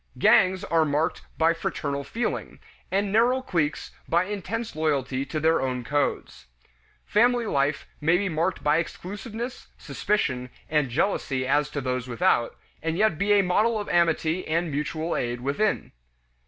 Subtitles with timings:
[0.17, 2.57] Gangs are marked by fraternal feeling,
[2.89, 6.47] and narrow cliques by intense loyalty to their own codes.
[7.05, 12.97] Family life may be marked by exclusiveness, suspicion, and jealousy as to those without, and
[12.97, 15.91] yet be a model of amity and mutual aid within.